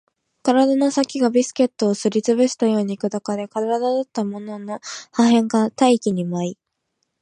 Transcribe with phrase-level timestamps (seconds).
[0.41, 4.79] 体の先がビスケットをすり潰すように砕かれ、体だったものの
[5.11, 6.57] 破片が大気に舞い